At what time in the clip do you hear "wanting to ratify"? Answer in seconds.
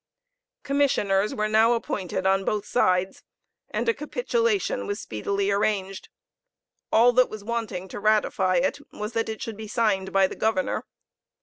7.43-8.55